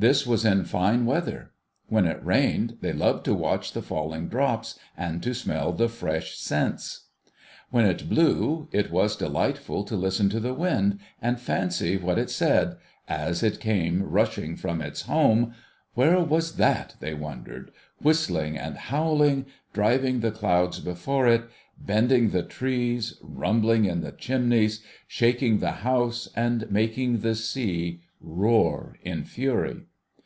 This 0.00 0.24
was 0.24 0.44
in 0.44 0.62
fine 0.62 1.06
weather. 1.06 1.50
When 1.88 2.04
it 2.06 2.24
rained, 2.24 2.78
they 2.82 2.92
loved 2.92 3.24
to 3.24 3.34
watch 3.34 3.72
the 3.72 3.82
falling 3.82 4.28
drops, 4.28 4.78
and 4.96 5.20
to 5.24 5.34
smell 5.34 5.72
the 5.72 5.88
fresh 5.88 6.36
scents. 6.38 7.06
When 7.70 7.84
it 7.84 8.08
blew, 8.08 8.68
it 8.70 8.92
was 8.92 9.16
delightful 9.16 9.82
to 9.82 9.96
listen 9.96 10.28
to 10.28 10.38
the 10.38 10.54
wind, 10.54 11.00
and 11.20 11.40
fancy 11.40 11.96
what 11.96 12.16
it 12.16 12.30
said, 12.30 12.76
as 13.08 13.42
it 13.42 13.58
came 13.58 14.04
rushing 14.04 14.54
from 14.54 14.80
its 14.80 15.02
home— 15.02 15.52
where 15.94 16.20
was 16.20 16.58
that, 16.58 16.94
they 17.00 17.12
wondered!— 17.12 17.72
whistling 18.00 18.56
and 18.56 18.76
howling, 18.76 19.46
driving 19.72 20.20
the 20.20 20.30
clouds 20.30 20.78
before 20.78 21.26
it, 21.26 21.42
bending 21.76 22.30
the 22.30 22.44
trees, 22.44 23.18
rumbling 23.20 23.84
in 23.84 24.00
the 24.02 24.12
chimneys, 24.12 24.80
shaking 25.08 25.58
the 25.58 25.72
house, 25.82 26.28
and 26.36 26.70
making 26.70 27.18
the 27.18 27.34
sea 27.34 28.00
roar 28.20 28.96
in 29.02 29.22
fury. 29.24 29.84